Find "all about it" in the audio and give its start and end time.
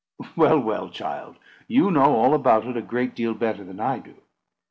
2.15-2.75